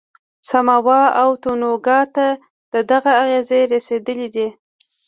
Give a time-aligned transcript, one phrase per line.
[0.49, 1.99] ساموا او تونګا
[2.71, 4.47] ته دغه اغېزې رسېدلې دي.